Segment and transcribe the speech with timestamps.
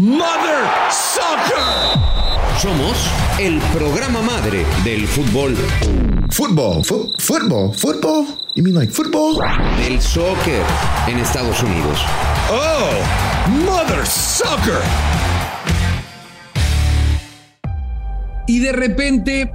[0.00, 2.00] Mother Soccer.
[2.58, 2.96] Somos
[3.38, 5.54] el programa madre del fútbol.
[6.30, 8.24] Fútbol, fútbol, fútbol.
[8.54, 9.38] You mean like football?
[9.76, 10.62] Del soccer
[11.06, 12.00] en Estados Unidos.
[12.50, 14.80] Oh, Mother Soccer.
[18.46, 19.52] Y de repente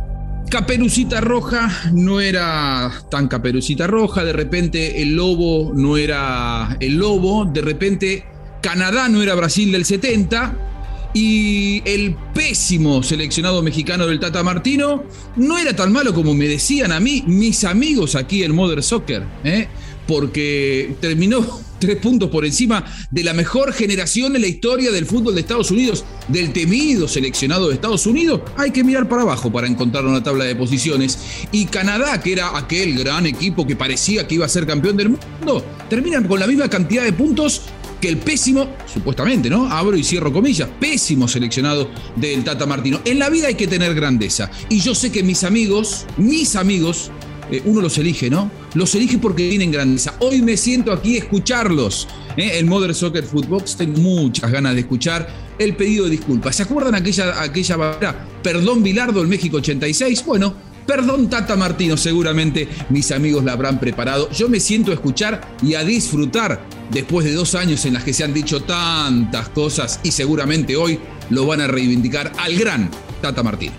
[0.52, 7.46] Caperucita Roja no era tan Caperucita Roja, de repente el lobo no era el lobo,
[7.46, 8.34] de repente
[8.66, 15.04] Canadá no era Brasil del 70 y el pésimo seleccionado mexicano del Tata Martino
[15.36, 19.24] no era tan malo como me decían a mí mis amigos aquí en Modern Soccer,
[19.43, 19.68] ¿eh?
[20.07, 21.46] porque terminó
[21.79, 25.69] tres puntos por encima de la mejor generación en la historia del fútbol de Estados
[25.69, 28.41] Unidos, del temido seleccionado de Estados Unidos.
[28.57, 31.19] Hay que mirar para abajo para encontrar una tabla de posiciones.
[31.52, 35.09] Y Canadá, que era aquel gran equipo que parecía que iba a ser campeón del
[35.09, 37.61] mundo, terminan con la misma cantidad de puntos
[38.05, 39.67] que el pésimo, supuestamente, ¿no?
[39.67, 43.02] Abro y cierro comillas, pésimo seleccionado del Tata Martino.
[43.03, 44.52] En la vida hay que tener grandeza.
[44.69, 47.09] Y yo sé que mis amigos, mis amigos,
[47.49, 48.52] eh, uno los elige, ¿no?
[48.75, 50.13] Los elige porque tienen grandeza.
[50.19, 52.07] Hoy me siento aquí a escucharlos.
[52.38, 52.59] ¿eh?
[52.59, 55.27] El Modern Soccer Footbox, tengo muchas ganas de escuchar
[55.58, 56.55] el pedido de disculpas.
[56.55, 60.23] ¿Se acuerdan aquella, aquella Perdón Bilardo, el México 86?
[60.25, 60.53] Bueno,
[60.86, 64.30] Perdón, Tata Martino, seguramente mis amigos la habrán preparado.
[64.31, 66.61] Yo me siento a escuchar y a disfrutar
[66.92, 71.00] después de dos años en las que se han dicho tantas cosas y seguramente hoy
[71.30, 73.73] lo van a reivindicar al gran Tata Martino.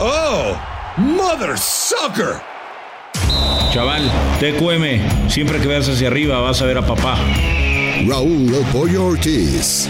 [0.00, 0.56] ¡Oh!
[0.96, 2.40] ¡Mother Sucker!
[3.72, 4.02] Chaval,
[4.40, 7.16] TQM, siempre que veas hacia arriba vas a ver a papá.
[8.06, 9.88] Raúl Pollo Ortiz.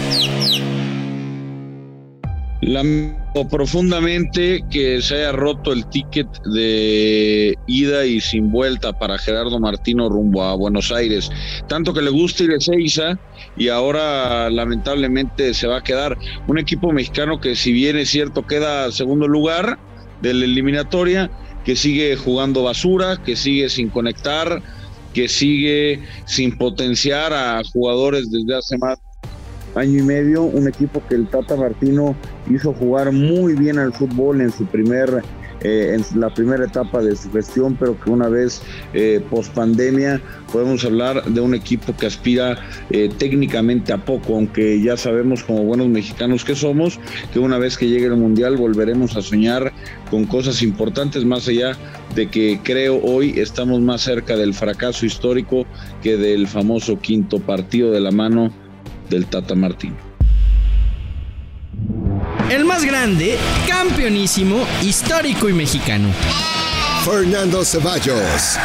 [2.67, 9.59] Lamento profundamente que se haya roto el ticket de ida y sin vuelta para Gerardo
[9.59, 11.29] Martino rumbo a Buenos Aires.
[11.67, 13.19] Tanto que le gusta ir a Seiza
[13.55, 18.41] y ahora lamentablemente se va a quedar un equipo mexicano que si bien es cierto
[18.41, 19.77] queda segundo lugar
[20.21, 21.29] de la eliminatoria,
[21.63, 24.59] que sigue jugando basura, que sigue sin conectar,
[25.13, 28.97] que sigue sin potenciar a jugadores desde hace más
[29.75, 32.15] año y medio, un equipo que el Tata Martino
[32.49, 35.21] hizo jugar muy bien al fútbol en su primer
[35.61, 38.61] eh, en la primera etapa de su gestión, pero que una vez
[38.93, 40.21] eh, post pandemia
[40.51, 42.57] podemos hablar de un equipo que aspira
[42.91, 46.99] eh, técnicamente a poco, aunque ya sabemos como buenos mexicanos que somos,
[47.33, 49.71] que una vez que llegue el Mundial volveremos a soñar
[50.11, 51.75] con cosas importantes, más allá
[52.13, 55.65] de que creo hoy estamos más cerca del fracaso histórico
[56.03, 58.51] que del famoso quinto partido de la mano
[59.09, 59.95] del Tata Martino.
[62.49, 66.09] El más grande, campeonísimo, histórico y mexicano.
[67.03, 68.57] Fernando Ceballos.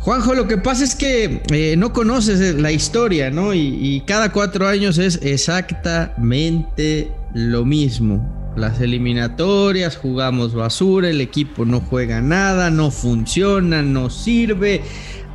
[0.00, 3.54] Juanjo, lo que pasa es que eh, no conoces la historia, ¿no?
[3.54, 11.80] y cada cuatro años es exactamente lo mismo las eliminatorias, jugamos basura, el equipo no
[11.80, 14.82] juega nada, no funciona, no sirve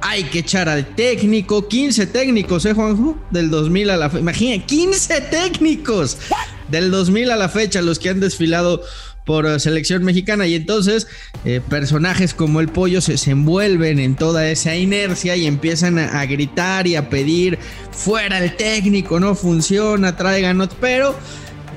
[0.04, 1.68] hay que echar al técnico.
[1.68, 3.18] 15 técnicos, ¿eh, Juanjo?
[3.32, 4.22] Del 2000 a la fecha.
[4.22, 6.18] Imagina, 15 técnicos
[6.70, 8.82] del 2000 a la fecha, los que han desfilado
[9.26, 10.46] por eh, selección mexicana.
[10.46, 11.08] Y entonces,
[11.46, 16.86] eh, personajes como el pollo se, envuelven en toda esa inercia y empiezan a, gritar
[16.88, 17.58] y a pedir:
[17.92, 20.70] fuera el técnico, no funciona, tráiganos.
[20.80, 21.16] Pero.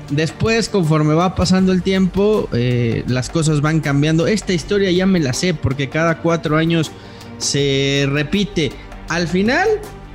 [0.09, 4.25] Después, conforme va pasando el tiempo, eh, las cosas van cambiando.
[4.25, 6.91] Esta historia ya me la sé porque cada cuatro años
[7.37, 8.71] se repite.
[9.09, 9.67] Al final,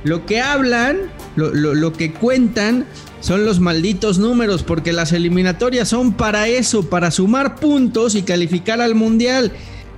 [0.03, 0.97] lo que hablan,
[1.35, 2.85] lo, que cuentan,
[3.21, 8.81] son los malditos números, porque las eliminatorias son para eso, para sumar puntos y calificar
[8.81, 9.51] al Mundial.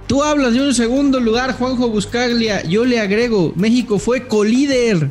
[0.07, 5.09] Tú hablas de un segundo lugar, Juanjo Buscaglia, yo le agrego, México fue colíder,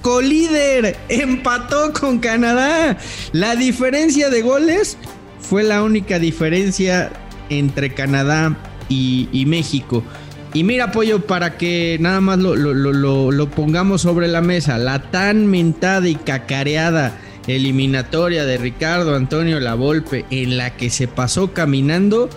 [0.00, 2.96] colíder, empató con Canadá.
[3.32, 4.96] La diferencia de goles
[5.40, 7.12] fue la única diferencia
[7.50, 8.56] entre Canadá
[8.88, 10.02] y, y México.
[10.52, 16.08] Y mira, Pollo, para que nada más lo, pongamos sobre la mesa, la tan mentada
[16.08, 17.16] y cacareada
[17.46, 22.28] eliminatoria de Ricardo Antonio Lavolpe en la que se pasó caminando,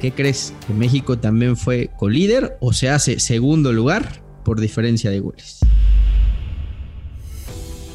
[0.00, 0.54] ¿qué crees?
[0.66, 5.60] ¿Que México también fue colíder o se hace segundo lugar por diferencia de goles?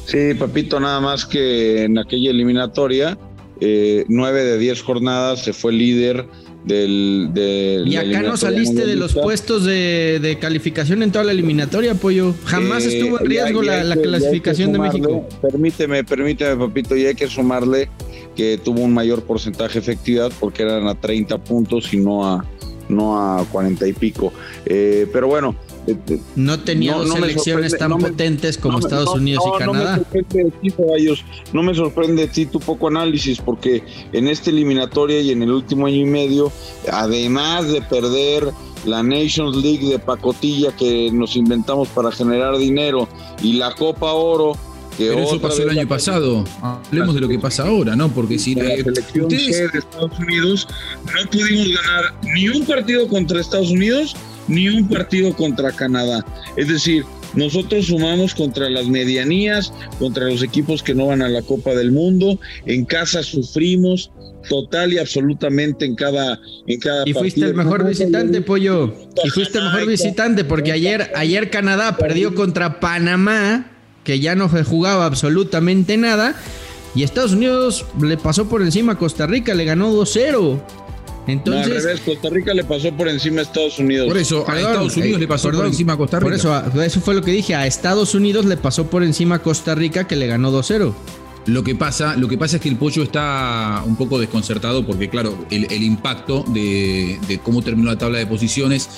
[0.06, 3.18] Sí, papito, nada más que en aquella eliminatoria,
[3.60, 6.28] eh, nueve de diez jornadas se fue líder
[6.64, 7.30] del...
[7.86, 12.34] y acá no saliste de los puestos de, calificación en toda la eliminatoria, Apoyo.
[12.44, 15.28] Jamás eh, estuvo en riesgo la, clasificación de México.
[15.40, 17.88] Permíteme, permíteme, papito, y hay que sumarle
[18.34, 22.44] que tuvo un mayor porcentaje de efectividad porque eran a 30 puntos y no a,
[22.88, 24.32] no a 40 y pico.
[24.66, 25.54] Eh, pero bueno,
[26.36, 29.50] No tenía No, no sorprende, tan no me- potentes como no Estados no, Unidos no,
[29.50, 29.96] y No Canadá.
[29.96, 33.82] me sorprende de ti, Ceballos, no me sorprende de ti tu poco análisis, porque
[34.12, 36.52] en esta eliminatoria y en el último año y medio,
[36.90, 38.48] además de perder
[38.86, 43.08] la Nations League de pacotilla que nos inventamos para generar dinero
[43.42, 44.56] y la Copa Oro,
[44.98, 46.44] que Pero eso pasó el año la- pasado.
[46.62, 48.10] Hablemos de lo que pasa ahora, ¿no?
[48.10, 50.68] Porque si la selección ustedes- de Estados Unidos
[51.04, 54.14] no pudimos ganar ni un partido contra Estados Unidos
[54.48, 56.24] ni un partido contra Canadá.
[56.56, 57.04] Es decir,
[57.34, 61.90] nosotros sumamos contra las medianías, contra los equipos que no van a la Copa del
[61.90, 62.38] Mundo.
[62.64, 64.10] En casa sufrimos
[64.48, 67.48] total y absolutamente en cada en cada Y fuiste partido.
[67.48, 68.94] el mejor visitante, Pollo.
[69.24, 73.70] Y fuiste el mejor visitante porque ayer, ayer Canadá perdió contra Panamá,
[74.04, 76.36] que ya no se jugaba absolutamente nada.
[76.94, 80.60] Y Estados Unidos le pasó por encima a Costa Rica, le ganó 2-0.
[81.26, 84.08] No, al Entonces, revés, Costa Rica le pasó por encima a Estados Unidos.
[84.08, 86.26] por eso a Estados Unidos eh, le pasó por encima a Costa Rica.
[86.26, 87.54] Por eso, a- eso fue lo que dije.
[87.54, 90.92] A Estados Unidos le pasó por encima a Costa Rica, que le ganó 2-0.
[91.46, 95.10] Lo que pasa, lo que pasa es que el pollo está un poco desconcertado porque,
[95.10, 98.88] claro, el, el impacto de, de cómo terminó la tabla de posiciones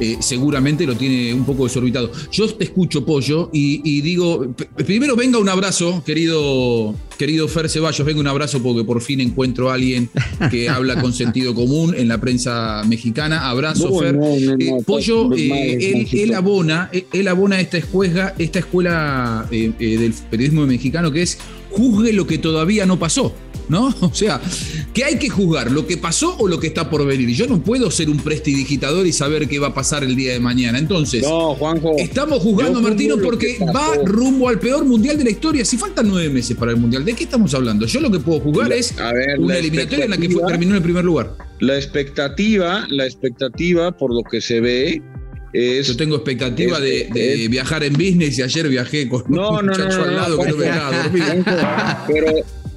[0.00, 2.10] eh, seguramente lo tiene un poco desorbitado.
[2.30, 4.54] Yo te escucho, pollo, y, y digo,
[4.84, 9.70] primero venga un abrazo, querido, querido Fer Ceballos, venga un abrazo porque por fin encuentro
[9.70, 10.10] a alguien
[10.50, 13.48] que habla con sentido común en la prensa mexicana.
[13.48, 14.14] Abrazo, No, Fer.
[14.14, 20.14] no, no, Eh, pollo, eh, él, él abona, él- abona esta escuela, esta escuela del
[20.30, 21.38] periodismo mexicano que es
[21.76, 23.34] juzgue lo que todavía no pasó.
[23.66, 23.94] ¿No?
[24.02, 24.42] O sea,
[24.92, 27.30] que hay que juzgar lo que pasó o lo que está por venir.
[27.30, 30.38] Yo no puedo ser un prestidigitador y saber qué va a pasar el día de
[30.40, 30.78] mañana.
[30.78, 31.94] Entonces, No, Juanjo.
[31.96, 35.64] estamos juzgando, Martino, porque que va rumbo al peor mundial de la historia.
[35.64, 37.86] Si faltan nueve meses para el mundial, ¿de qué estamos hablando?
[37.86, 40.72] Yo lo que puedo juzgar La- es ver, una eliminatoria en la que fue, terminó
[40.72, 41.34] en el primer lugar.
[41.60, 45.02] La expectativa, la expectativa, por lo que se ve,
[45.54, 45.86] es.
[45.86, 49.50] Yo tengo expectativa de, Es- de es- viajar en business y ayer viajé con No,
[49.60, 51.22] un no, no, muchacho no, al lado que no me dejaba dormir.
[52.06, 52.32] Pero,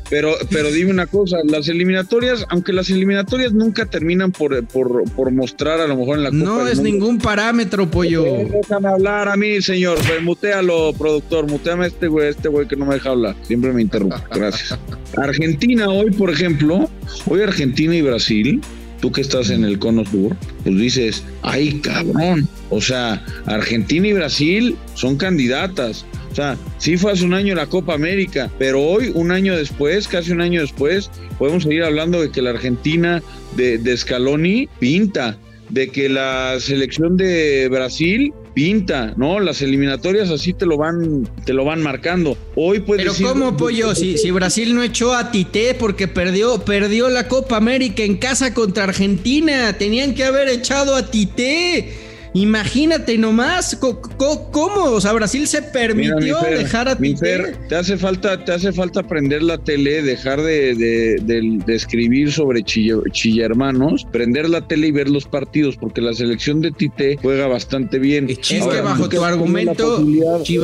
[0.10, 5.32] pero, pero dime una cosa, las eliminatorias, aunque las eliminatorias nunca terminan por, por, por
[5.32, 6.90] mostrar a lo mejor en la Copa No es Mundo.
[6.92, 8.24] ningún parámetro, Pollo.
[8.62, 9.98] Déjame hablar a mí, señor.
[9.98, 11.48] Pues, mutealo, productor.
[11.50, 13.36] Muteame a este güey, este güey que no me deja hablar.
[13.44, 14.16] Siempre me interrumpe.
[14.34, 14.80] Gracias.
[15.18, 16.90] Argentina hoy, por ejemplo,
[17.26, 18.62] hoy Argentina y Brasil,
[19.02, 22.48] tú que estás en el cono sur, pues dices, ay cabrón.
[22.70, 26.06] O sea, Argentina y Brasil son candidatas.
[26.32, 30.08] O sea, sí fue hace un año la Copa América, pero hoy, un año después,
[30.08, 31.10] casi un año después,
[31.40, 33.24] podemos seguir hablando de que la Argentina
[33.56, 35.38] de, de Scaloni pinta,
[35.70, 39.40] de que la selección de Brasil pinta, ¿no?
[39.40, 42.36] Las eliminatorias así te lo van, te lo van marcando.
[42.56, 43.94] Hoy puedes Pero decir- ¿cómo, Pollo?
[43.94, 48.56] Si, si Brasil no echó a Tite porque perdió, perdió la Copa América en casa
[48.56, 49.78] contra Argentina.
[49.78, 52.07] Tenían que haber echado a Tite.
[52.34, 53.76] Imagínate nomás.
[53.76, 54.84] ¿Cómo?
[54.92, 57.26] O sea, Brasil se permitió dejar a mi Tite.
[57.26, 61.76] Fer, te hace falta, te hace falta prender la tele, dejar de, de- de- de
[61.76, 66.72] escribir sobre chille, chillermanos, prender la tele y ver los partidos, porque la selección de
[66.72, 68.30] Tite juega bastante bien.
[68.30, 69.98] Es que bajo tu argumento,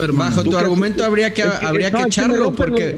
[0.01, 0.29] hermano.
[0.35, 2.97] bajo tu argumento habría que, Es que- habría no, que echarlo porque...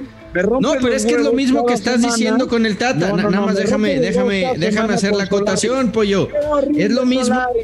[0.59, 2.13] No, pero es que es lo mismo que estás semana.
[2.13, 3.07] diciendo con el Tata.
[3.07, 6.27] No, no, Na- Nada más me déjame, déjame, déjame hacer la acotación, Pollo.
[6.75, 7.23] Es lo mismo.
[7.23, 7.59] Solari.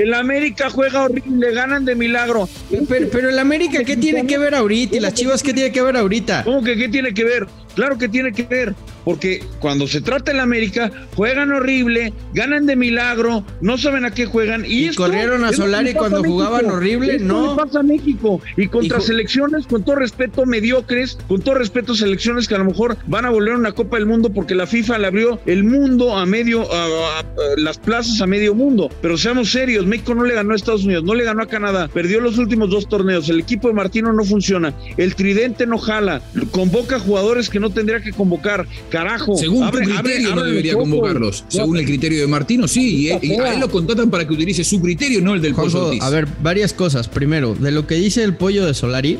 [0.00, 2.48] El América juega horrible, ganan de milagro.
[2.88, 4.96] Pero, pero el América, ¿qué tiene que ver ahorita?
[4.96, 6.44] ¿Y las Chivas qué tiene que ver ahorita?
[6.44, 7.46] ¿Cómo que qué tiene que ver?
[7.80, 8.74] Claro que tiene que ver,
[9.06, 14.26] porque cuando se trata el América, juegan horrible, ganan de milagro, no saben a qué
[14.26, 14.66] juegan.
[14.66, 17.16] Y, ¿Y esto corrieron a Solari cuando a jugaban horrible?
[17.16, 17.50] Esto No.
[17.52, 18.38] le pasa a México.
[18.58, 22.98] Y contra selecciones, con todo respeto, mediocres, con todo respeto, selecciones que a lo mejor
[23.06, 26.18] van a volver a una Copa del Mundo porque la FIFA le abrió el mundo
[26.18, 27.24] a medio, a- a- a-
[27.56, 28.90] las plazas a medio mundo.
[29.00, 31.88] Pero seamos serios, México no le ganó a Estados Unidos, no le ganó a Canadá,
[31.88, 36.20] perdió los últimos dos torneos, el equipo de Martino no funciona, el tridente no jala,
[36.50, 39.36] convoca jugadores que no tendría que convocar, carajo.
[39.36, 41.44] Según abre- tu abre- criterio no abre debería convocarlos.
[41.48, 43.08] Según el criterio de Martino, sí.
[43.22, 45.70] Y, y a él lo contratan para que utilice su criterio, no el del Pollo
[45.70, 46.02] Juanjo, Ortiz.
[46.02, 47.08] a ver, varias cosas.
[47.08, 49.18] Primero, de lo que dice el pollo de Solari,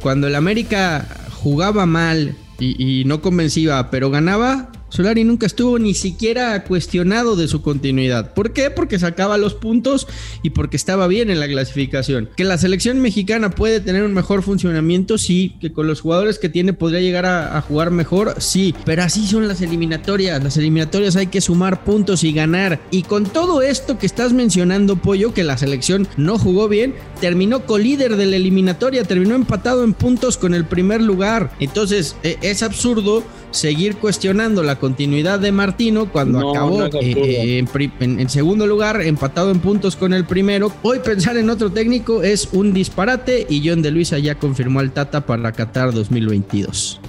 [0.00, 5.94] cuando el América jugaba mal y, y no convencía, pero ganaba, Solari nunca estuvo ni
[5.94, 8.34] siquiera cuestionado de su continuidad.
[8.34, 8.68] ¿Por qué?
[8.68, 10.06] Porque sacaba los puntos
[10.42, 12.28] y porque estaba bien en la clasificación.
[12.36, 15.56] Que la selección mexicana puede tener un mejor funcionamiento, sí.
[15.62, 18.74] Que con los jugadores que tiene podría llegar a, jugar mejor, sí.
[18.84, 20.44] Pero así son las eliminatorias.
[20.44, 22.78] Las eliminatorias hay que sumar puntos y ganar.
[22.90, 27.64] Y con todo esto que estás mencionando, Pollo, que la selección no jugó bien, terminó
[27.64, 31.50] colíder de la eliminatoria, terminó empatado en puntos con el primer lugar.
[31.60, 37.58] Entonces, e- es absurdo seguir cuestionando la continuidad de Martino cuando No, acabó no eh,
[37.58, 40.72] en, pri- en- en segundo lugar, empatado en puntos con el primero.
[40.82, 44.90] Hoy pensar en otro técnico es un disparate y John de Luisa ya confirmó al
[44.92, 47.00] Tata para Qatar 2022.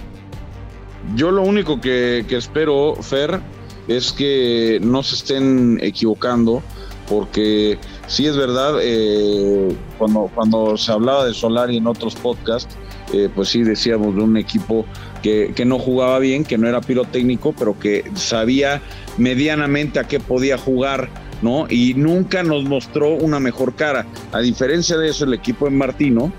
[1.16, 3.40] Yo lo único que, que espero, Fer,
[3.88, 6.62] es que no se estén equivocando,
[7.10, 12.74] porque sí es verdad, eh, cuando, cuando se hablaba de Solari en otros podcasts,
[13.14, 14.86] eh, pues sí decíamos de un equipo
[15.24, 18.82] que, no jugaba bien, que no era pirotécnico, pero que sabía
[19.18, 21.10] medianamente a qué podía jugar,
[21.42, 21.66] ¿no?
[21.70, 24.06] Y nunca nos mostró una mejor cara.
[24.34, 26.32] A diferencia de eso, el equipo en Martino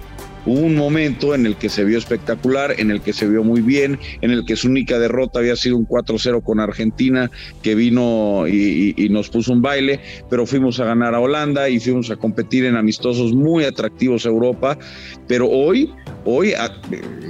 [0.46, 3.60] hubo un momento en el que se vio espectacular, en el que se vio muy
[3.60, 7.30] bien, en el que su única derrota había sido un 4-0 con Argentina,
[7.62, 11.68] que vino y, y- y nos puso un baile, pero fuimos a ganar a Holanda
[11.68, 14.78] y fuimos a competir en amistosos muy atractivos a Europa.
[15.26, 15.90] Pero hoy,
[16.24, 16.52] hoy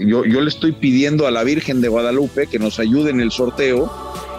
[0.07, 3.31] yo, yo le estoy pidiendo a la Virgen de Guadalupe que nos ayude en el
[3.31, 3.91] sorteo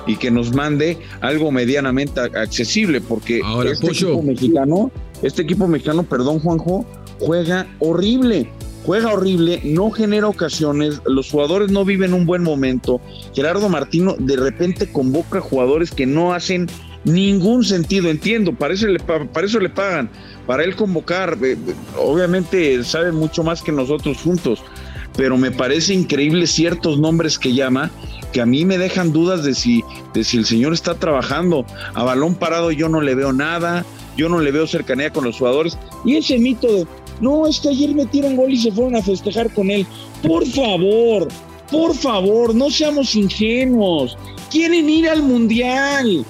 [0.07, 4.91] y que nos mande algo medianamente accesible, porque Ahora, este equipo mexicano,
[5.23, 6.85] este equipo mexicano, perdón Juanjo,
[7.19, 8.47] juega horrible.
[8.85, 13.01] Juega horrible, no genera ocasiones, los jugadores no viven un buen momento.
[13.33, 16.67] Gerardo Martino de repente convoca jugadores que no hacen
[17.03, 20.09] ningún sentido, entiendo, para eso le, pa- para eso le pagan,
[20.45, 21.57] para él convocar, eh, eh,
[21.97, 24.63] obviamente sabe mucho más que nosotros juntos,
[25.15, 27.89] pero me parece increíble ciertos nombres que llama
[28.33, 31.65] que a mí me dejan dudas de si, de si el señor está trabajando.
[31.93, 33.85] A balón parado yo no le veo nada,
[34.17, 35.77] yo no le veo cercanía con los jugadores.
[36.03, 36.85] Y ese mito de,
[37.21, 39.85] no, es que ayer metieron gol y se fueron a festejar con él.
[40.21, 41.27] Por favor,
[41.71, 44.17] por favor, no seamos ingenuos.
[44.51, 46.25] Quieren ir al mundial.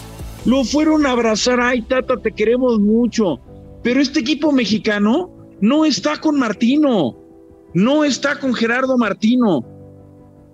[0.46, 1.60] Lo fueron a abrazar.
[1.60, 3.40] Ay, Tata, te queremos mucho.
[3.84, 7.18] Pero este equipo mexicano no está con Martino.
[7.74, 9.66] No está con Gerardo Martino.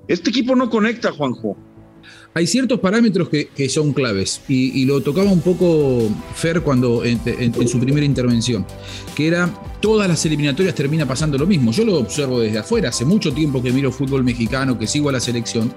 [0.07, 1.55] Este equipo no conecta, Juanjo.
[2.33, 7.03] Hay ciertos parámetros que, que son claves y, y lo tocaba un poco Fer cuando
[7.03, 7.19] en,
[7.67, 8.65] su primera intervención,
[9.15, 11.73] que era todas las eliminatorias termina pasando lo mismo.
[11.73, 15.11] Yo lo observo desde afuera, hace mucho tiempo que miro fútbol mexicano, que sigo a
[15.11, 15.73] la selección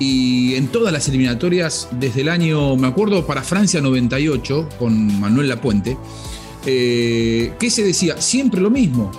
[0.00, 5.48] y en todas las eliminatorias desde el año, me acuerdo, para Francia 98 con Manuel
[5.48, 5.96] Lapuente,
[6.66, 8.20] eh, ¿qué se decía?
[8.20, 9.12] Siempre lo mismo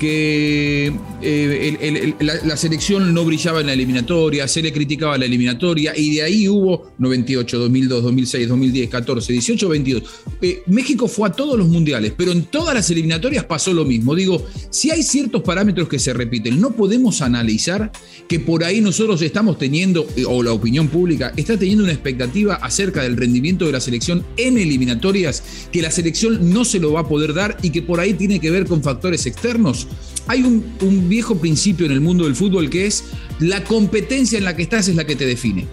[0.00, 0.90] que
[1.20, 6.22] eh, la selección no brillaba en la eliminatoria, se le criticaba la eliminatoria y de
[6.22, 10.02] ahí hubo 98, 2002, 2006, 2010, 14, 18, 22.
[10.40, 14.14] Eh, México fue a todos los mundiales, pero en todas las eliminatorias pasó lo mismo.
[14.14, 17.92] Digo, si hay ciertos parámetros que se repiten, no podemos analizar
[18.26, 22.54] que por ahí nosotros estamos teniendo, eh, o la opinión pública está teniendo una expectativa
[22.54, 27.00] acerca del rendimiento de la selección en eliminatorias, que la selección no se lo va
[27.00, 29.88] a poder dar y que por ahí tiene que ver con factores externos.
[30.26, 33.04] Hay un, viejo principio en el mundo del fútbol que es
[33.38, 35.66] la competencia en la que estás es la que te define.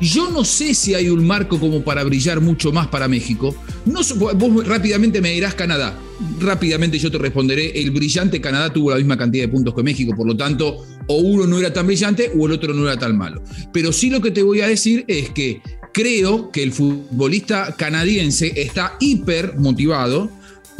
[0.00, 3.54] Yo no sé si hay un marco como para brillar mucho más para México.
[3.84, 4.00] No,
[4.34, 5.98] vos rápidamente me dirás Canadá.
[6.38, 10.14] Rápidamente yo te responderé, el brillante Canadá tuvo la misma cantidad de puntos que México,
[10.16, 13.16] por lo tanto, o uno no era tan brillante o el otro no era tan
[13.16, 13.42] malo.
[13.72, 15.60] Pero sí lo que te voy a decir es que
[15.92, 20.30] creo que el futbolista canadiense está hiper motivado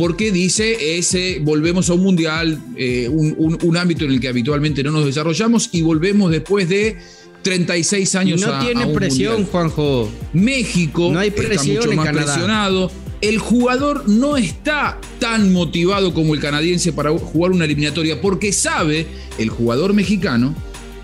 [0.00, 4.28] porque dice ese volvemos a un mundial, eh, un, un- un ámbito en el que
[4.28, 6.96] habitualmente no nos desarrollamos y volvemos después de
[7.42, 9.50] 36 años no a, tiene a un presión, mundial.
[9.52, 10.10] Juanjo.
[10.32, 12.24] México No hay está presión mucho en más Canadá.
[12.32, 12.90] presionado.
[13.20, 19.06] El jugador no está tan motivado como el canadiense para jugar una eliminatoria porque sabe
[19.36, 20.54] el jugador mexicano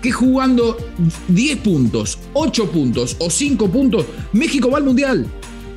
[0.01, 0.77] que jugando
[1.27, 5.27] 10 puntos, 8 puntos o 5 puntos, México va al mundial.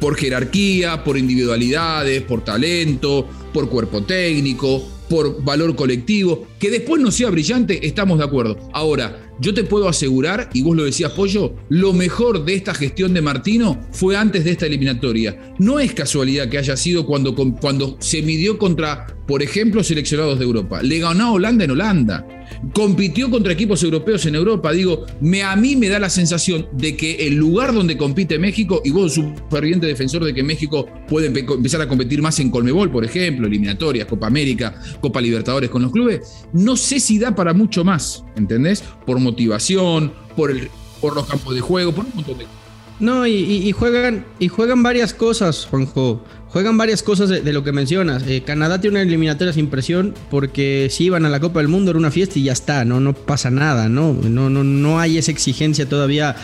[0.00, 6.46] Por jerarquía, por individualidades, por talento, por cuerpo técnico, por valor colectivo.
[6.58, 8.56] Que después no sea brillante, estamos de acuerdo.
[8.72, 13.12] Ahora, yo te puedo asegurar, y vos lo decías, Pollo, lo mejor de esta gestión
[13.14, 15.54] de Martino fue antes de esta eliminatoria.
[15.58, 20.44] No es casualidad que haya sido cuando, cuando se midió contra, por ejemplo, seleccionados de
[20.44, 20.82] Europa.
[20.82, 22.39] Le ganó a Holanda en Holanda.
[22.74, 24.72] Compitió contra equipos europeos en Europa.
[24.72, 28.82] Digo, me, a mí me da la sensación de que el lugar donde compite México,
[28.84, 32.50] y vos un ferviente defensor de que México puede empe- empezar a competir más en
[32.50, 37.34] Colmebol, por ejemplo, eliminatorias, Copa América, Copa Libertadores con los clubes, no sé si da
[37.34, 38.82] para mucho más, ¿entendés?
[39.06, 40.68] Por motivación, por, el,
[41.00, 42.59] por los campos de juego, por un montón de cosas.
[43.00, 46.22] No, y, y- juegan, y juegan varias cosas, Juanjo.
[46.48, 48.24] Juegan varias cosas de, de lo que mencionas.
[48.26, 51.90] Eh, Canadá tiene una eliminatoria sin presión porque si iban a la Copa del Mundo
[51.92, 54.12] era una fiesta y ya está, no, no pasa nada, ¿no?
[54.12, 56.34] No, no, no hay esa exigencia todavía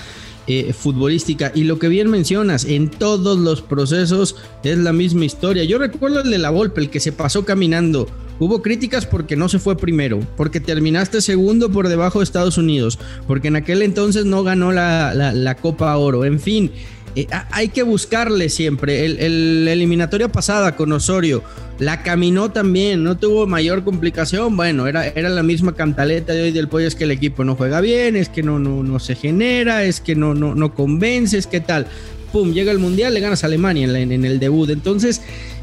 [0.46, 1.52] eh, futbolística.
[1.54, 5.64] Y lo que bien mencionas, en todos los procesos es la misma historia.
[5.64, 8.08] Yo recuerdo el de la Volpe, el que se pasó caminando.
[8.38, 12.98] Hubo críticas porque no se fue primero, porque terminaste segundo por debajo de Estados Unidos,
[13.26, 16.24] porque en aquel entonces no ganó la, la, la Copa Oro.
[16.24, 16.70] En fin,
[17.16, 19.06] eh, hay que buscarle siempre.
[19.06, 21.42] El, eliminatoria pasada con Osorio
[21.78, 24.54] la caminó también, no tuvo mayor complicación.
[24.56, 27.56] Bueno, era, era la misma cantaleta de hoy del pollo: es que el equipo no
[27.56, 31.38] juega bien, es que no, no, no se genera, es que no, no, no convence,
[31.38, 31.86] es que tal.
[32.32, 34.68] Pum, llega el mundial, le ganas a Alemania en, en el debut.
[34.68, 35.22] Entonces,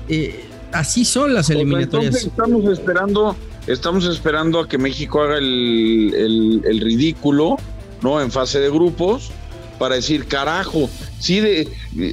[0.10, 2.16] eh, así son las eliminatorias.
[2.16, 3.36] estamos esperando,
[3.68, 7.58] estamos esperando a que México haga el, el, el ridículo,
[8.02, 8.22] ¿no?
[8.22, 9.32] En fase de grupos
[9.84, 11.68] para decir, carajo, sí, de,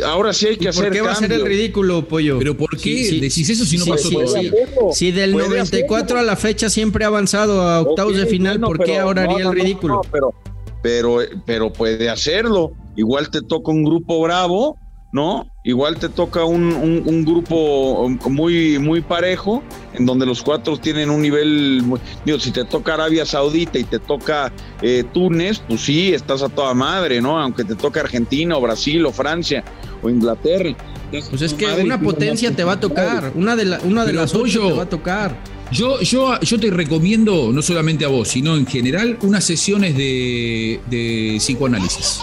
[0.04, 0.86] ahora sí hay que hacer.
[0.86, 2.36] ¿Por qué va a ser el ridículo, pollo?
[2.36, 6.68] ¿Pero por qué decís eso si no pasó por Si del 94 a la fecha
[6.68, 10.00] siempre ha avanzado a octavos de final, ¿por qué ahora haría el ridículo?
[10.10, 10.34] pero,
[10.82, 12.72] pero, pero puede hacerlo.
[12.96, 14.76] Igual te toca un grupo bravo
[15.12, 15.49] ¿no?
[15.62, 19.62] Igual te toca un, grupo muy, muy parejo,
[19.92, 21.84] en donde los cuatro tienen un nivel,
[22.24, 24.50] digo, si te toca Arabia Saudita y te toca
[24.80, 27.38] eh, Túnez, pues sí, estás a toda madre, ¿no?
[27.38, 29.62] Aunque te toque Argentina o Brasil o Francia
[30.02, 30.74] o Inglaterra.
[31.10, 34.34] Pues es que una potencia te va a tocar, una de, la, una de las
[34.34, 35.36] ocho te va a tocar.
[35.70, 40.80] Yo, yo, yo te recomiendo, no solamente a vos, sino en general, unas sesiones de,
[40.88, 42.20] de psicoanálisis.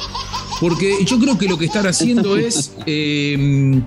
[0.60, 3.84] Porque yo creo que lo que están haciendo es em,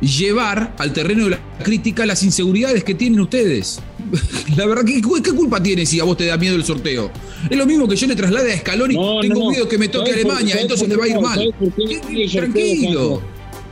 [0.00, 3.80] llevar al terreno de la crítica las inseguridades que tienen ustedes.
[4.56, 7.10] La verdad, ¿qué, ¿qué, culpa tiene si a vos te da miedo el sorteo?
[7.48, 10.56] Es lo mismo que yo le traslade a Scaloni, tengo miedo que me toque Alemania,
[10.60, 11.54] entonces me va a ir mal.
[12.30, 13.22] Tranquilo.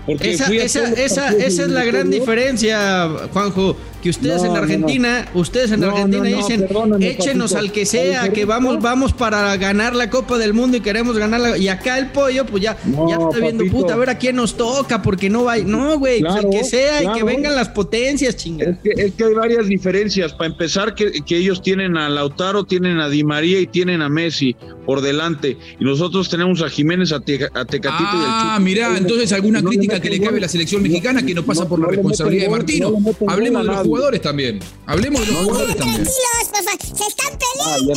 [0.06, 5.84] Esa, esa, esa, esa, es la gran diferencia, Juanjo que ustedes en Argentina, ustedes en
[5.84, 6.66] Argentina dicen,
[7.00, 11.16] échenos al que sea, que vamos, vamos para ganar la Copa del Mundo y queremos
[11.16, 11.58] ganarla.
[11.58, 12.76] Y acá el pollo, pues ya,
[13.08, 15.58] ya está viendo, puta, a ver a quién nos toca, porque no va.
[15.58, 18.76] No, güey, pues el que sea y que vengan las potencias, chingadas.
[18.84, 20.32] Es que, hay varias diferencias.
[20.32, 24.56] Para empezar, que, ellos tienen a Lautaro, tienen a Di María y tienen a Messi
[24.84, 25.56] por delante.
[25.78, 30.38] Y nosotros tenemos a Jiménez, a, Tecatito ah, mira, entonces alguna crítica que le cabe
[30.38, 32.96] a la selección mexicana que no pasa por la responsabilidad de Martino.
[33.26, 34.60] Hablemos de los jugadores también.
[34.86, 36.04] Hablemos de los jugadores también.
[36.04, 36.96] Tranquilos, por favor.
[36.96, 37.94] Se están peleando.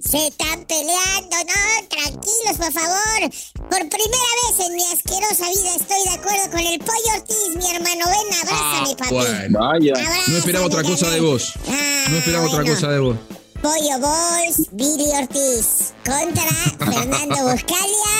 [0.00, 1.88] Se están peleando, ¿no?
[1.88, 3.20] Tranquilos, por favor.
[3.68, 7.76] Por primera vez en mi asquerosa vida estoy de acuerdo con el Pollo Ortiz, mi
[7.76, 8.06] hermano.
[8.06, 9.14] Ven, abrázame, ah, papi.
[9.14, 9.58] Bueno.
[9.60, 9.94] Vaya.
[10.28, 11.52] no esperaba otra cosa de vos.
[12.08, 13.16] no esperaba otra cosa de vos.
[13.60, 16.42] Pollo Boys, Billy Ortiz contra
[16.78, 18.14] Fernando Buscalia,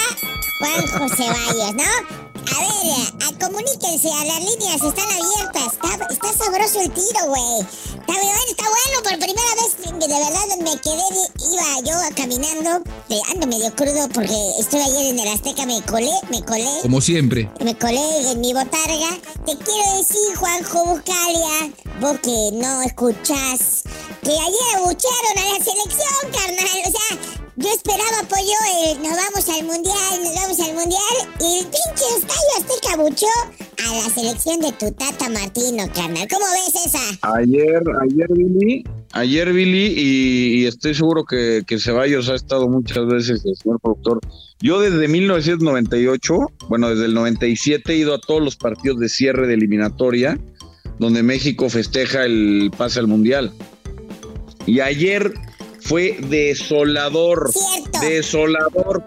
[0.60, 2.31] Juan José Valles, ¿no?
[2.52, 5.72] A ver, comuníquense, a las líneas están abiertas.
[6.10, 7.60] Está, sabroso el tiro, güey.
[7.60, 9.02] Está bueno, está bueno.
[9.02, 11.02] Por primera vez, de verdad, me quedé,
[11.50, 12.82] iba yo caminando,
[13.30, 16.68] ando medio crudo porque estoy ayer en el Azteca, me colé, me colé.
[16.82, 17.50] Como siempre.
[17.60, 19.18] Me colé en mi botarga.
[19.44, 23.82] Te quiero decir, Juanjo Buscalia, vos que no escuchás,
[24.22, 26.82] que ayer abuchearon a la selección, carnal.
[26.86, 28.58] O sea, yo esperaba, pollo,
[28.90, 31.14] el nos vamos al mundial, nos vamos al mundial.
[31.40, 33.26] Y el pinche estadio Azteca buchó
[33.86, 36.26] a la selección de tu tata Martino, carnal.
[36.28, 36.98] ¿Cómo ves esa?
[37.36, 43.44] Ayer, ayer, Billy, ayer, Billy, y, estoy seguro que, que Ceballos ha estado muchas veces,
[43.44, 44.20] el señor productor.
[44.60, 46.34] Yo desde 1998,
[46.68, 50.36] bueno, desde el 97 he ido a todos los partidos de cierre de eliminatoria,
[50.98, 53.52] donde México festeja el pase al mundial.
[54.66, 55.32] Y ayer
[55.82, 57.50] fue desolador.
[58.00, 59.04] Desolador.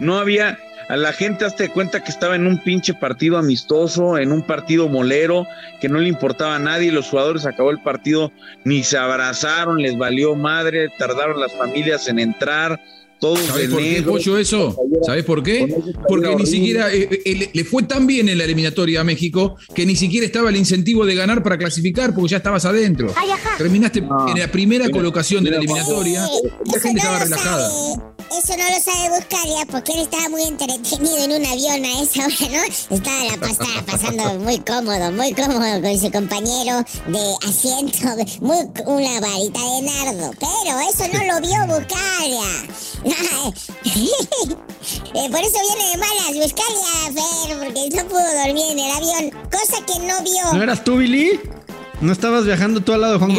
[0.00, 0.58] No había.
[0.88, 4.88] A la gente hazte cuenta que estaba en un pinche partido amistoso, en un partido
[4.88, 5.46] molero,
[5.82, 6.92] que no le importaba a nadie.
[6.92, 8.32] Los jugadores acabó el partido,
[8.64, 12.80] ni se abrazaron, les valió madre, tardaron las familias en entrar
[13.20, 14.76] ¿Sabes por qué, Pocho, eso?
[15.04, 15.74] ¿Sabes por qué?
[16.06, 19.84] Porque ni siquiera eh, eh, le fue tan bien en la eliminatoria a México que
[19.84, 23.12] ni siquiera estaba el incentivo de ganar para clasificar porque ya estabas adentro.
[23.56, 26.26] Terminaste en la primera colocación de la eliminatoria.
[26.64, 27.70] la gente estaba relajada.
[28.30, 32.26] Eso no lo sabe Buscaria porque él estaba muy entretenido en un avión a esa
[32.26, 32.96] hora, ¿no?
[32.96, 38.08] Estaba la pasando muy cómodo, muy cómodo con su compañero de asiento,
[38.40, 40.30] muy una varita de nardo.
[40.38, 42.48] Pero eso no lo vio Buscaria.
[45.14, 49.30] Eh, por eso viene de malas Buscaria, Fer, porque no pudo dormir en el avión,
[49.50, 50.54] cosa que no vio.
[50.54, 51.40] ¿No eras tú, Billy?
[52.00, 53.34] ¿No estabas viajando tú al lado de Juan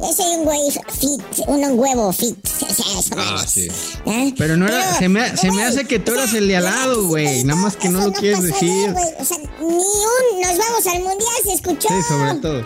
[0.00, 0.60] yo soy un güey
[1.00, 2.36] fit, un huevo fit.
[3.16, 3.68] ah, sí.
[4.06, 4.34] ¿Eh?
[4.36, 7.06] Pero no era, se me, se me hace que tú eras el de al lado,
[7.06, 7.44] güey.
[7.44, 8.90] Nada más que no lo quieres decir.
[9.18, 11.88] o sea, ni un nos vamos al mundial se escuchó.
[11.88, 12.64] Sí, sobre todo.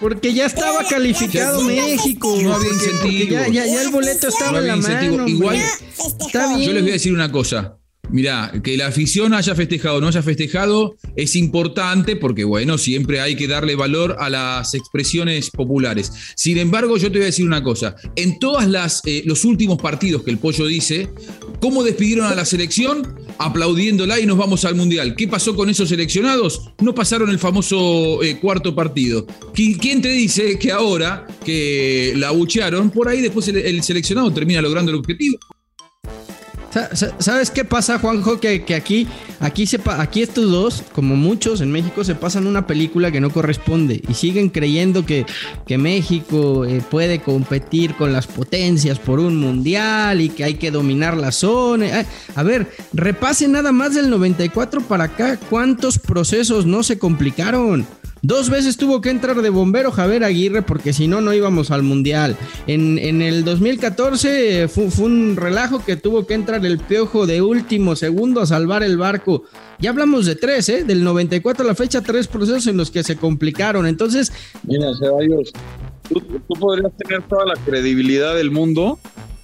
[0.00, 2.36] Porque ya estaba Pero- calificado México.
[2.40, 3.30] No había incentivo.
[3.32, 5.26] Ya, ya, ya el boleto estaba No en la mano.
[5.26, 5.70] Igual- hombre.
[5.80, 6.26] No, festejó.
[6.26, 6.60] Está bien.
[6.68, 7.77] Yo les voy a decir una cosa.
[8.10, 13.20] Mirá, que la afición haya festejado o no haya festejado es importante porque, bueno, siempre
[13.20, 16.10] hay que darle valor a las expresiones populares.
[16.34, 17.96] Sin embargo, yo te voy a decir una cosa.
[18.16, 18.64] En todos
[19.24, 21.10] los últimos partidos que el Pollo dice,
[21.60, 23.14] ¿cómo despidieron a la selección?
[23.38, 25.14] Aplaudiéndola y nos vamos al Mundial.
[25.14, 26.70] ¿Qué pasó con esos seleccionados?
[26.80, 29.26] No pasaron el famoso eh, cuarto partido.
[29.54, 34.62] ¿Qui- ¿Quién te dice que ahora que la abuchearon, por ahí después el seleccionado termina
[34.62, 35.38] logrando el objetivo?
[36.72, 38.38] Sa- sa- ¿Sabes qué pasa, Juanjo?
[38.40, 39.06] Que, que aquí,
[39.40, 43.20] aquí, se pa- aquí estos dos, como muchos en México, se pasan una película que
[43.20, 45.24] no corresponde y siguen creyendo que,
[45.66, 50.70] que México eh, puede competir con las potencias por un mundial y que hay que
[50.70, 52.04] dominar la zona.
[52.34, 55.38] A ver, repase nada más del 94 para acá.
[55.48, 57.86] ¿Cuántos procesos no se complicaron?
[58.22, 61.82] Dos veces tuvo que entrar de bombero Javier Aguirre porque si no, no íbamos al
[61.82, 62.36] Mundial.
[62.66, 67.26] En, en el 2014 eh, fue, fue un relajo que tuvo que entrar el piojo
[67.26, 69.44] de último segundo a salvar el barco.
[69.78, 70.84] Ya hablamos de tres, ¿eh?
[70.84, 73.86] Del 94 a la fecha, tres procesos en los que se complicaron.
[73.86, 74.32] Entonces,
[74.64, 75.52] Mira, Ceballos,
[76.08, 78.98] tú, tú podrías tener toda la credibilidad del mundo,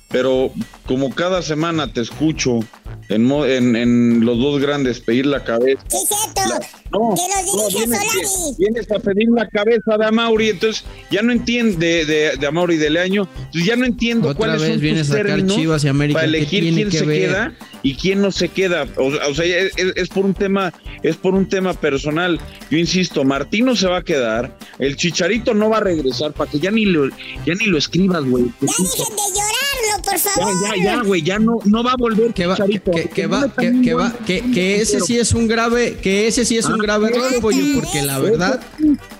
[0.08, 0.50] pero
[0.86, 2.60] como cada semana te escucho
[3.08, 5.82] en, en, en los dos grandes pedir la cabeza.
[5.88, 6.66] Sí, cierto.
[6.94, 8.54] No, que los no, dirige vienes, Solari.
[8.58, 12.90] vienes a pedir la cabeza de Amauri, entonces ya no entiende de, de Amauri de
[12.90, 15.88] Leaño, entonces ya no entiendo Otra cuáles vez son a tus sacar términos Chivas y
[15.88, 17.18] América, para ¿qué elegir quién que se ver?
[17.20, 18.86] queda y quién no se queda.
[18.96, 22.40] O, o sea, es, es- es por un tema, es por un tema personal.
[22.70, 26.58] Yo insisto, Martino se va a quedar, el Chicharito no va a regresar para que
[26.58, 27.08] ya ni lo,
[27.44, 28.44] ya ni lo escribas, güey.
[28.60, 30.54] Ya dejen de llorarlo, por Ya, favor.
[30.78, 32.90] ya, ya, güey, ya no, no va a volver que va, que, Chicharito.
[32.92, 36.44] que- que va, que, que va, que, que ese sí es un grave, que ese
[36.44, 38.60] sí es un grave error, pollo, porque la verdad,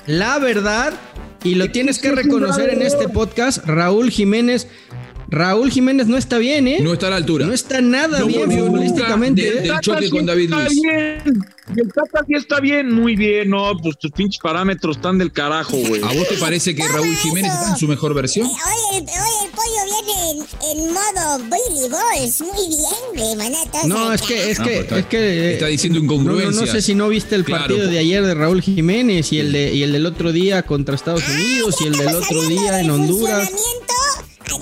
[0.06, 0.92] la verdad,
[1.42, 4.68] y lo tienes que reconocer en este podcast, Raúl Jiménez,
[5.28, 6.78] Raúl Jiménez no está bien, ¿eh?
[6.80, 7.46] No está a la altura.
[7.46, 9.42] No está nada No bien futbolísticamente.
[9.42, 9.52] de- ¿eh?
[9.60, 10.80] del Tata choque sí con David está Luiz.
[10.82, 11.22] bien.
[11.76, 13.48] Y el Tata sí está bien, muy bien.
[13.50, 16.02] No, pues tus pinches parámetros están del carajo, güey.
[16.02, 18.46] ¿A vos te parece que Raúl Jiménez está en su mejor versión?
[18.46, 22.40] Eh, Hoy el, hoy el pollo viene en, en modo Billy Balls.
[22.42, 23.86] Muy bien, güey, manata.
[23.86, 25.52] No, es que, es No, que, pues está- es que.
[25.54, 26.54] está diciendo no, no, incongruencias.
[26.66, 27.62] no sé si no viste el Claro.
[27.66, 30.94] partido de ayer de Raúl Jiménez y el de y el del otro día contra
[30.94, 33.48] Estados Unidos y el del otro día en Honduras.
[33.50, 33.56] Ah,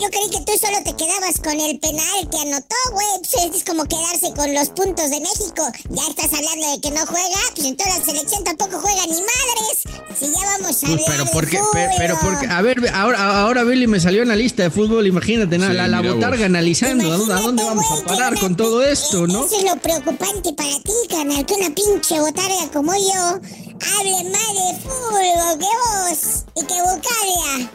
[0.01, 3.07] yo creí que tú solo te quedabas con el penal que anotó, güey.
[3.31, 5.63] Pues es como quedarse con los puntos de México.
[5.91, 9.83] Ya estás hablando de que no juega, pues entonces la selección tampoco juega ni madres.
[10.19, 11.71] Si ya vamos a Pues, hablar pero de porque, fútbol.
[11.73, 15.07] pero, pero porque, a ver, ahora, ahora Billy me salió en la lista de fútbol,
[15.07, 18.33] imagínate, na- Sí, la, la botarga analizando, ¿a dónde, a Imagínate, dónde vamos a parar
[18.33, 19.45] una- con todo esto, eh, no?
[19.47, 23.41] Eso es lo preocupante para ti, canal, que una pinche botarga como yo
[23.99, 27.71] hable más de fútbol que vos y que Bucalia.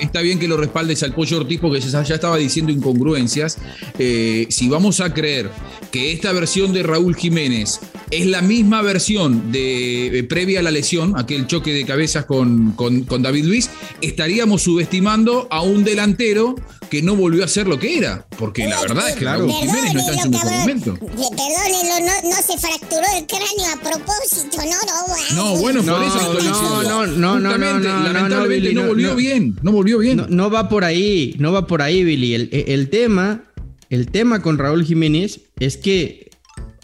[0.00, 3.58] Está bien que lo respaldes al Pollo Ortiz porque ya ya estaba diciendo incongruencias.
[3.98, 5.50] Eh, si vamos a creer
[5.90, 10.70] que esta versión de Raúl Jiménez es la misma versión de eh, previa a la
[10.70, 16.54] lesión, aquel choque de cabezas con, con- con David Luis, estaríamos subestimando a un delantero
[16.90, 18.26] que no volvió a ser lo que era.
[18.38, 20.98] Porque la verdad es que Raúl Jiménez no está en su mejor momento.
[21.00, 25.54] Eh, Perdónenlo, no, no se fracturó el cráneo a propósito, no, no.
[25.54, 28.88] No, bueno, por No, eso no, no, no, no, no, no, no, lamentablemente no, no,
[28.88, 29.16] volvió no.
[29.16, 30.16] bien, no volvió bien.
[30.18, 32.34] No, no va por ahí, no va por ahí, Billy.
[32.34, 33.44] El, el tema,
[33.90, 36.30] el tema con Raúl Jiménez es que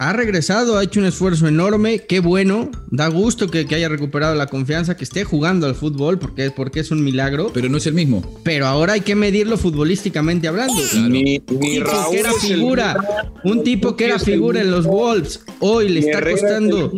[0.00, 4.34] ha regresado, ha hecho un esfuerzo enorme, qué bueno, da gusto que, que haya recuperado
[4.34, 7.86] la confianza, que esté jugando al fútbol, porque, porque es un milagro, Pero no es
[7.86, 8.22] el mismo.
[8.42, 10.72] pero ahora hay que medirlo futbolísticamente hablando.
[10.94, 12.96] Ni, Un ni tipo Raúl que era el figura,
[13.44, 16.90] un tipo que era figura en los Wolves, hoy le está costando,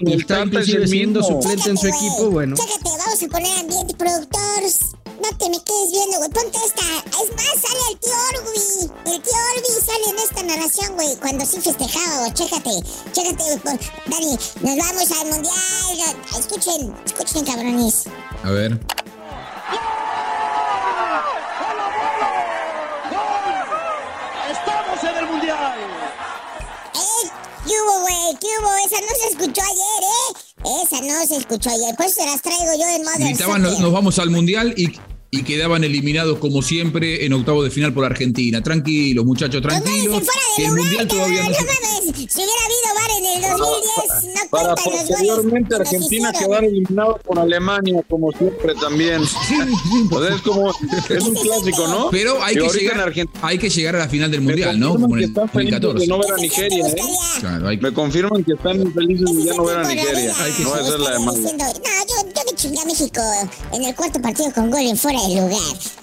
[0.00, 2.56] y está inclusive siendo suplente en su equipo, güey, bueno.
[2.56, 4.80] Chécate, vamos a poner ambiente, productores.
[5.18, 6.30] No te me quedes viendo, güey.
[6.30, 6.86] Ponte esta.
[7.10, 9.14] Es más, sale el tío Orbi.
[9.16, 11.08] El tío Orbi sale en esta narración, güey.
[11.20, 12.32] Cuando sí festejaba, güey.
[12.48, 12.70] Chécate.
[13.12, 13.78] Chécate, por-
[14.10, 16.16] Dani, nos vamos al mundial.
[16.38, 18.04] Escuchen, escuchen, cabrones.
[18.42, 18.80] A ver.
[24.50, 25.74] ¡Estamos en el Mundial!
[26.94, 27.28] ¡Eh!
[27.66, 28.36] ¿Qué hubo, güey?
[28.40, 28.74] ¿Qué hubo?
[28.76, 30.82] Esa no se escuchó ayer, ¿eh?
[30.84, 31.94] Esa no se escuchó ayer.
[31.96, 33.14] Por eso se las traigo yo en modo.
[33.18, 34.98] Gritaban, nos, nos vamos al Mundial y,
[35.30, 38.62] y quedaban eliminados como siempre en octavo de final por Argentina.
[38.62, 40.22] Tranquilos, muchachos, tranquilos.
[40.56, 41.98] Que del el Mundial todavía no no mames.
[42.32, 45.88] Si hubiera habido bar en el 2010, no Para cuentan los posteriormente goles.
[45.90, 49.20] que Argentina quedar eliminado por Alemania, como siempre también.
[49.22, 52.08] O sea, es como, es un clásico, ¿no?
[52.10, 54.94] Pero hay que, llegar, Argentina hay que llegar a la final del Mundial, ¿no?
[54.94, 56.00] Como en que el están felices 2014.
[56.00, 56.96] de no ver a Nigeria, ¿eh?
[57.40, 60.32] Claro, hay que- Me confirman que están felices de ya no ver a Nigeria.
[60.56, 61.34] tipo No, esa es la de estaría más.
[61.36, 63.20] diciendo, No, yo, yo chingar a México
[63.72, 65.58] en el cuarto partido con gol en fuera de lugar.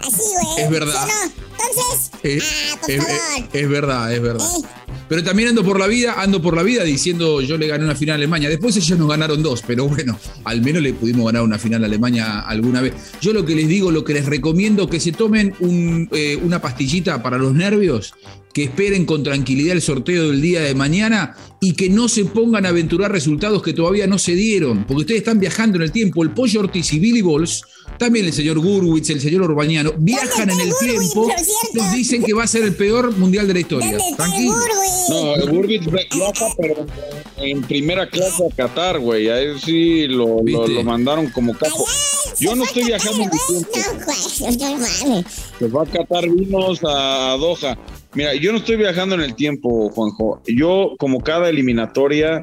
[0.00, 0.64] Así, güey.
[0.64, 1.06] Es verdad.
[1.06, 1.32] ¿Sí o no?
[1.68, 3.14] Entonces, Es, ah, por es- favor.
[3.38, 4.46] es- es verdad, es verdad.
[4.58, 4.62] Eh.
[5.08, 7.94] Pero también ando por la vida, ando por la vida diciendo yo le gané una
[7.94, 8.48] final a Alemania.
[8.48, 11.86] Después ellos nos ganaron dos, pero bueno, al menos le pudimos ganar una final a
[11.86, 12.92] Alemania alguna vez.
[13.20, 16.60] Yo lo que les digo, lo que les recomiendo, que se tomen un, eh, una
[16.60, 18.14] pastillita para los nervios,
[18.56, 22.64] que esperen con tranquilidad el sorteo del día de mañana y que no se pongan
[22.64, 26.22] a aventurar resultados que todavía no se dieron, porque ustedes están viajando en el tiempo.
[26.22, 27.60] El Pollo Ortiz y Billy Balls,
[27.98, 31.28] también el señor Gurwitz, el señor Orbañano, viajan en el Gurwitz, tiempo.
[31.74, 33.90] Nos dicen que va a ser el peor mundial de la historia.
[33.90, 34.54] ¿Dónde está el Tranquilo.
[35.08, 36.86] No, Burbit viaja, pero
[37.38, 39.28] en primera clase a Qatar, güey.
[39.28, 41.86] A él sí lo, lo, mandaron como capo.
[42.38, 43.64] Yo no estoy viajando en güey.
[43.72, 44.12] tiempo.
[45.58, 47.78] Se va a Qatar vinos a, a Doha.
[48.14, 50.42] Mira, yo no estoy viajando en el tiempo, Juanjo.
[50.46, 52.42] Yo, como cada eliminatoria,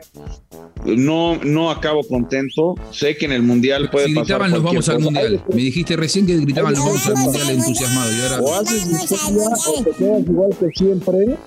[0.86, 2.76] no, no acabo contento.
[2.92, 5.06] Sé que en el Mundial puede Si pasar gritaban nos vamos al cosa.
[5.06, 5.44] mundial.
[5.50, 8.10] Me dijiste recién que gritaban nos vamos al mundial al entusiasmado.
[8.12, 8.42] Y mundial.
[8.42, 8.60] O ahora.
[8.60, 11.38] haces historia, al o te quedas igual que siempre,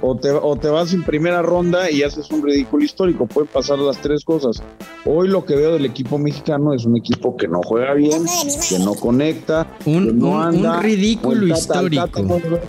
[0.00, 3.26] o te, o te vas en primera ronda y haces un ridículo histórico.
[3.26, 4.62] Pueden pasar las tres cosas.
[5.04, 8.24] Hoy lo que veo del equipo mexicano es un equipo que no juega bien,
[8.68, 10.80] que no conecta, Un- que no un- un anda.
[10.80, 12.22] ridículo Tata- al Tata histórico.
[12.22, 12.60] no lo veo-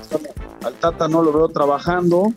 [0.64, 2.34] al Tata no lo veo trabajando.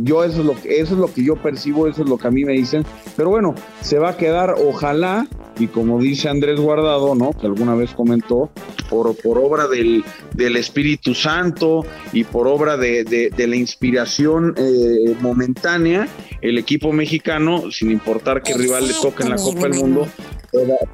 [0.00, 2.28] Yo eso es lo que eso es lo que yo percibo, eso es lo que
[2.28, 2.84] a mí me dicen.
[3.16, 5.26] Pero bueno, se va a quedar, ojalá,
[5.58, 7.32] y como dice Andrés Guardado, ¿no?
[7.32, 8.50] Que alguna vez comentó,
[8.88, 15.16] por, por obra del, del Espíritu Santo y por obra de, de- la inspiración eh,
[15.20, 16.06] momentánea,
[16.42, 20.06] el equipo mexicano, sin importar qué rival le toque en la Copa del Mundo,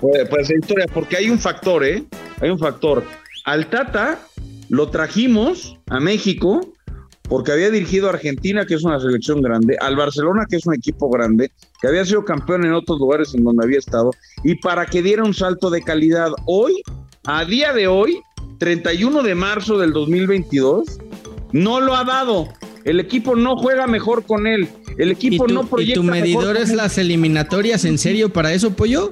[0.00, 0.24] puede,
[0.58, 2.04] historia, porque hay un factor, ¿eh?
[2.40, 3.02] Hay un factor.
[3.44, 4.18] Al Tata
[4.68, 6.60] lo trajimos a México
[7.28, 10.74] porque había dirigido a Argentina, que es una selección grande, al Barcelona, que es un
[10.74, 14.10] equipo grande, que había sido campeón en otros lugares en donde había estado,
[14.42, 16.30] y para que diera un salto de calidad.
[16.46, 16.82] Hoy,
[17.24, 18.20] a día de hoy,
[18.58, 20.98] 31 de marzo del 2022,
[21.52, 22.48] no lo ha dado.
[22.84, 24.68] El equipo no juega mejor con él.
[24.98, 27.84] El ¿Y equipo tu, no y proyecta tu mejor medidor es las eliminatorias?
[27.86, 29.10] ¿En serio para eso, pollo?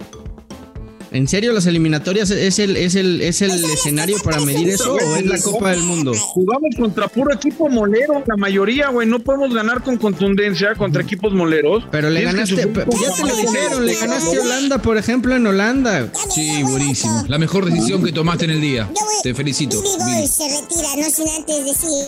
[1.13, 5.17] ¿En serio las eliminatorias es el, es el, es el escenario para medir eso o
[5.17, 6.15] es la Copa del Mundo?
[6.15, 9.07] Jugamos contra puro equipo molero, la mayoría, güey.
[9.07, 11.85] No podemos ganar con contundencia contra equipos moleros.
[11.91, 16.11] Pero le ganaste, ya te lo dijeron, le ganaste a Holanda, por ejemplo, en Holanda.
[16.35, 17.25] Sí, buenísimo.
[17.29, 18.91] La mejor decisión que tomaste en el día.
[19.23, 19.83] Te felicito.
[19.83, 22.07] Se retira, no sin antes decir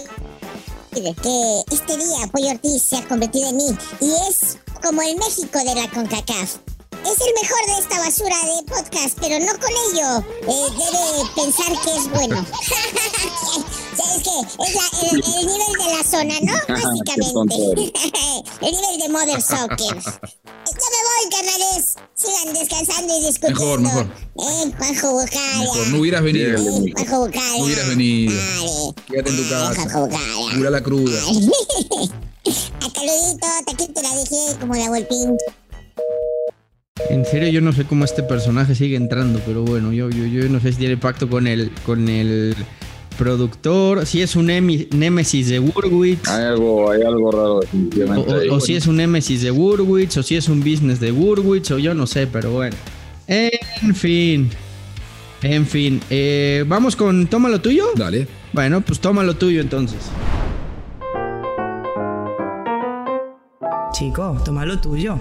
[0.95, 3.65] que este día Pollo Ortiz se ha convertido en mí
[4.01, 6.57] y es como el México de la CONCACAF.
[7.05, 11.73] Es el mejor de esta basura de podcast, pero no con ello eh, debe pensar
[11.83, 12.41] que es bueno.
[13.95, 16.55] es que es la- el, el nivel de la zona, ¿no?
[16.75, 17.93] Básicamente.
[18.63, 19.97] el nivel de Mother Soccer.
[20.75, 21.95] Ya me voy, carnales.
[22.15, 23.61] Sigan descansando y discutiendo.
[23.61, 24.07] Mejor, mejor.
[24.39, 25.59] Eh, Juanjo Bucalia.
[25.61, 26.59] Mejor, no hubieras venido.
[26.59, 27.29] Eh, Juanjo.
[27.59, 28.95] No hubieras venido.
[29.07, 29.75] Quédate en tu casa.
[29.75, 30.57] Juanjo Bucalia.
[30.57, 31.21] Cura la cruda.
[32.81, 33.39] Hasta luego,
[33.73, 35.37] aquí te la dejé como la Volpín.
[37.11, 40.49] En serio, yo no sé cómo este personaje sigue entrando, pero bueno, yo, yo, yo
[40.49, 42.55] no sé si tiene pacto con el, con el
[43.19, 48.49] productor, si es un emi- némesis de Burwitz, Hay algo, hay algo raro o, definitivamente.
[48.49, 51.73] o- o si es un némesis de Burwitz, o si es un business de Burwitz,
[51.73, 52.77] o yo no sé, pero bueno.
[53.27, 54.51] En fin.
[55.43, 56.01] En fin.
[56.11, 57.87] Eh, Vamos con Toma lo tuyo.
[57.97, 58.29] Dale.
[58.53, 59.99] Bueno, pues toma lo tuyo entonces.
[63.93, 65.19] Chico, toma lo tuyo.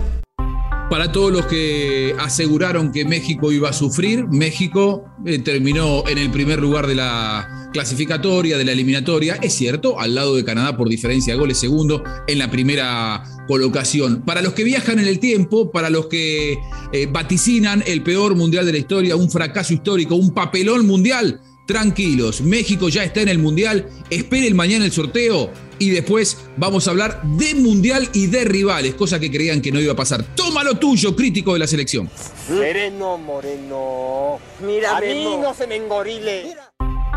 [0.94, 6.30] Para todos los que aseguraron que México iba a sufrir, México eh, terminó en el
[6.30, 9.40] primer lugar de la clasificatoria, de la eliminatoria.
[9.42, 14.22] Es cierto, al lado de Canadá por diferencia de goles, segundo en la primera colocación.
[14.22, 16.60] Para los que viajan en el tiempo, para los que
[16.92, 22.42] eh, vaticinan el peor mundial de la historia, un fracaso histórico, un papelón mundial, tranquilos,
[22.42, 25.50] México ya está en el mundial, esperen mañana el sorteo
[25.84, 29.80] y después vamos a hablar de mundial y de rivales, cosa que creían que no
[29.80, 30.24] iba a pasar.
[30.36, 32.10] Toma lo tuyo, crítico de la selección.
[32.48, 34.40] Sereno Moreno.
[34.66, 36.56] Mira, a mí no se me engorile.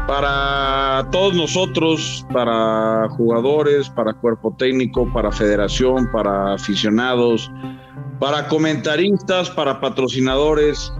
[0.06, 7.50] Para todos nosotros, para jugadores, para cuerpo técnico, para federación, para aficionados,
[8.20, 10.92] para comentaristas, para patrocinadores,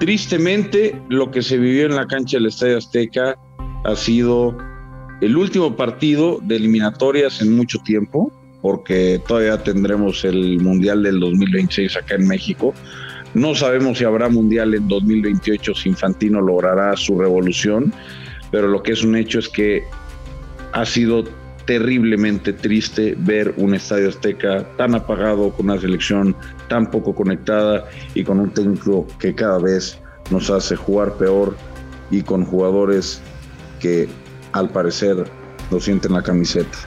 [0.00, 3.36] tristemente lo que se vivió en la cancha del Estadio Azteca
[3.84, 4.56] ha sido
[5.22, 11.96] el último partido de eliminatorias en mucho tiempo, porque todavía tendremos el Mundial del 2026
[11.96, 12.74] acá en México.
[13.32, 17.94] No sabemos si habrá Mundial en 2028 si Infantino logrará su revolución,
[18.50, 19.84] pero lo que es un hecho es que
[20.72, 21.22] ha sido
[21.66, 26.34] terriblemente triste ver un estadio azteca tan apagado, con una selección
[26.68, 30.00] tan poco conectada y con un técnico que cada vez
[30.32, 31.56] nos hace jugar peor
[32.10, 33.22] y con jugadores
[33.78, 34.08] que
[34.52, 35.30] al parecer
[35.70, 36.78] lo sienten la camiseta.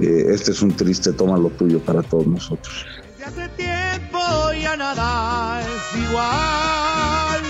[0.00, 2.86] Eh, este es un triste toma lo tuyo para todos nosotros.
[3.18, 4.18] Desde hace tiempo
[4.60, 7.42] ya nada es igual.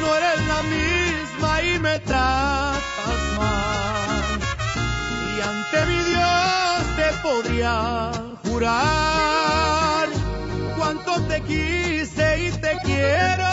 [0.00, 4.40] No eres la misma y me tratas mal.
[5.36, 8.10] Y ante mi Dios te podría
[8.44, 10.08] jurar
[10.76, 13.47] cuánto te quise y te quiero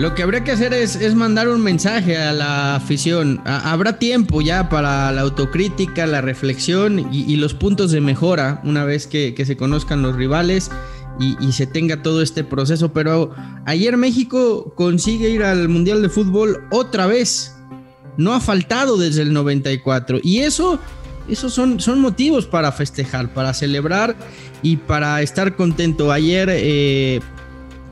[0.00, 3.42] Lo que habría que hacer es, es mandar un mensaje a la afición.
[3.44, 9.06] Habrá tiempo ya para la autocrítica, la reflexión y, los puntos de mejora una vez
[9.06, 10.70] que, se conozcan los rivales
[11.20, 12.94] y, y se tenga todo este proceso.
[12.94, 13.34] Pero
[13.66, 17.54] ayer México consigue ir al Mundial de Fútbol otra vez.
[18.16, 20.20] No ha faltado desde el 94.
[20.22, 20.78] Y eso,
[21.28, 24.16] esos son, son motivos para festejar, para celebrar
[24.62, 26.10] y para estar contento.
[26.10, 27.20] Ayer eh,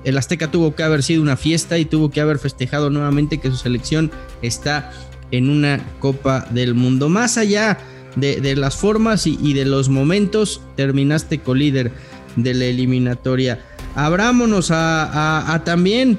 [0.04, 3.50] el Azteca tuvo que haber sido una fiesta y tuvo que haber festejado nuevamente que
[3.50, 4.10] su selección
[4.42, 4.92] está
[5.30, 7.08] en una Copa del Mundo.
[7.08, 7.78] Más allá
[8.16, 11.92] de, las formas y, de los momentos, terminaste colíder
[12.36, 13.60] de la eliminatoria.
[13.94, 16.18] Abrámonos a también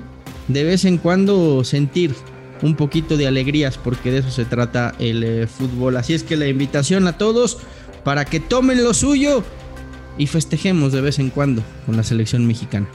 [0.50, 2.13] de vez en cuando sentir
[2.62, 5.98] un poquito de alegrías porque de eso se trata el eh, fútbol.
[5.98, 7.58] Así es que la invitación a todos
[8.04, 9.44] para que tomen lo suyo
[10.18, 12.88] y festejemos de vez en cuando con la selección mexicana.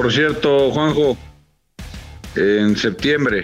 [0.00, 1.14] Por cierto, Juanjo,
[2.34, 3.42] en septiembre,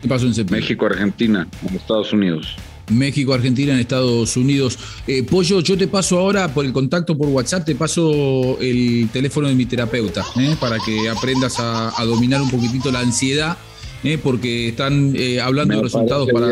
[0.00, 0.62] ¿Qué pasó en septiembre?
[0.62, 2.56] México-Argentina, en Estados Unidos.
[2.88, 4.78] México, Argentina en Estados Unidos.
[5.06, 9.46] Eh, Pollo, yo te paso ahora por el contacto por WhatsApp, te paso el teléfono
[9.48, 10.56] de mi terapeuta, ¿eh?
[10.58, 13.58] para que aprendas a, a dominar un poquitito la ansiedad,
[14.04, 14.16] ¿eh?
[14.16, 16.46] porque están eh, hablando Me de resultados para...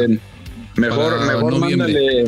[0.76, 1.94] Mejor, para mejor noviembre.
[1.94, 2.24] mándale.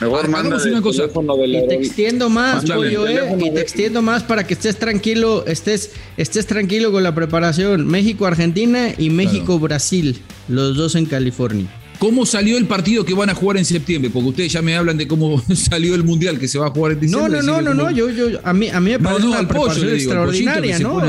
[0.00, 1.04] Mejor Hagamos mándale una el cosa.
[1.46, 3.34] Y te extiendo más, pollo, eh.
[3.40, 7.86] Y te extiendo más para que estés tranquilo, estés, estés tranquilo con la preparación.
[7.86, 11.66] México-Argentina y México-Brasil, los dos en California.
[11.98, 14.10] ¿Cómo salió el partido que van a jugar en septiembre?
[14.12, 16.92] Porque ustedes ya me hablan de cómo salió el Mundial que se va a jugar
[16.92, 17.40] en No, diciembre.
[17.42, 19.28] no, no, no, cómo- no, yo, yo, a mí, a mí me No, parece no,
[19.30, 21.00] una al pollo digo, extraordinaria, ¿no?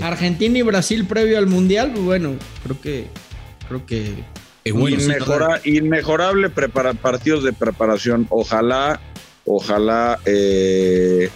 [0.00, 3.06] Argentina y Brasil previo al Mundial, pues bueno, creo que,
[3.68, 4.14] creo que
[4.70, 8.26] bueno, sí, Inmejora- inmejorable prepara- partidos de preparación.
[8.30, 9.00] Ojalá,
[9.44, 11.30] ojalá, eh,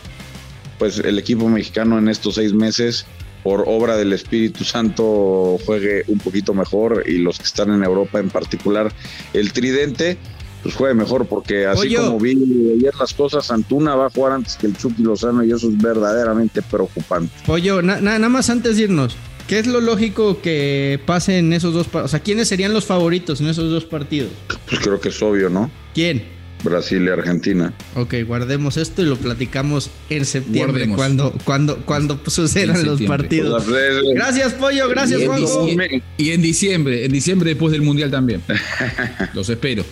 [0.78, 3.06] pues el equipo mexicano en estos seis meses,
[3.42, 8.18] por obra del Espíritu Santo, juegue un poquito mejor y los que están en Europa
[8.18, 8.92] en particular,
[9.32, 10.18] el Tridente,
[10.62, 12.06] pues juegue mejor porque así Pollo.
[12.06, 12.32] como vi
[12.78, 15.78] ayer las cosas, Antuna va a jugar antes que el Chucky Lozano y eso es
[15.80, 17.32] verdaderamente preocupante.
[17.46, 19.16] Pollo, na- na- nada más antes de irnos,
[19.48, 22.04] ¿qué es lo lógico que pase en esos dos partidos?
[22.06, 24.30] O sea, ¿quiénes serían los favoritos en esos dos partidos?
[24.68, 25.70] Pues creo que es obvio, ¿no?
[25.94, 26.24] ¿Quién?
[26.64, 27.72] Brasil y Argentina.
[27.94, 30.96] Ok, guardemos esto y lo platicamos en septiembre Guardemos.
[30.96, 33.64] cuando, cuando, cuando sucedan los partidos.
[33.64, 35.68] Pues, eh, Gracias, Pollo, gracias, Y Juanjo.
[36.16, 38.40] y en diciembre, en diciembre después del Mundial también.
[39.35, 39.85] Los espero.